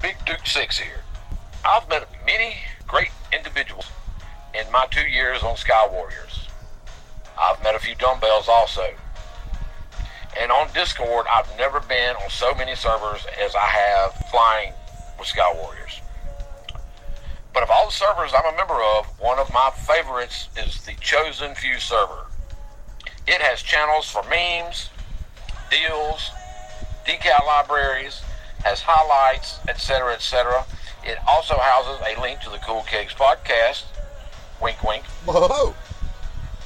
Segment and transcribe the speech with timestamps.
[0.00, 1.00] Duke Six here.
[1.64, 3.86] I've met many great individuals
[4.54, 6.48] in my two years on Sky Warriors.
[7.40, 8.90] I've met a few dumbbells also.
[10.38, 14.72] And on Discord, I've never been on so many servers as I have flying
[15.18, 16.00] with Sky Warriors.
[17.54, 20.92] But of all the servers I'm a member of, one of my favorites is the
[21.00, 22.26] Chosen Few server.
[23.26, 24.90] It has channels for memes,
[25.70, 26.30] deals,
[27.06, 28.22] decal libraries,
[28.68, 30.64] has highlights, etc., etc.
[31.02, 33.84] It also houses a link to the Cool Cakes podcast.
[34.60, 35.04] Wink, wink.
[35.24, 35.74] Whoa.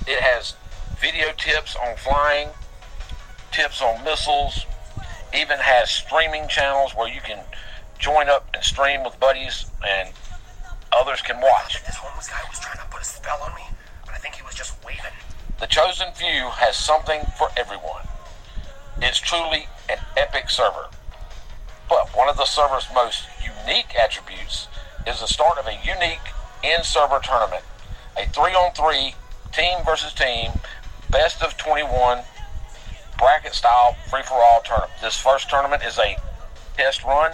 [0.08, 0.54] It has
[0.98, 2.48] video tips on flying,
[3.52, 4.66] tips on missiles,
[5.32, 7.38] even has streaming channels where you can
[8.00, 10.10] join up and stream with buddies and
[10.90, 11.84] others can watch.
[11.86, 13.62] This homeless guy was trying to put a spell on me,
[14.04, 15.14] but I think he was just waving.
[15.60, 18.02] The Chosen Few has something for everyone.
[19.00, 20.88] It's truly an epic server.
[22.32, 24.66] Of the server's most unique attributes
[25.06, 26.32] is the start of a unique
[26.64, 27.62] in-server tournament.
[28.16, 29.14] A three-on-three,
[29.52, 30.52] team versus team,
[31.10, 32.20] best of 21,
[33.18, 34.92] bracket-style free-for-all tournament.
[35.02, 36.16] This first tournament is a
[36.74, 37.32] test run,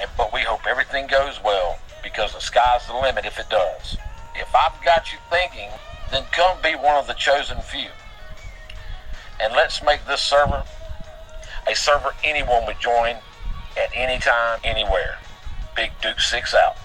[0.00, 3.96] and, but we hope everything goes well because the sky's the limit if it does.
[4.36, 5.70] If I've got you thinking,
[6.12, 7.90] then come be one of the chosen few.
[9.40, 10.62] And let's make this server
[11.68, 13.16] a server anyone would join
[13.76, 15.18] at any time, anywhere.
[15.74, 16.76] Big Duke 6 out.